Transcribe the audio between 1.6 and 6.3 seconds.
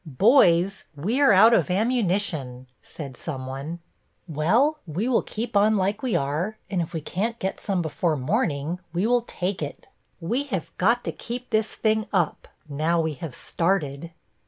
ammunition," said someone. "Well, we will keep on like we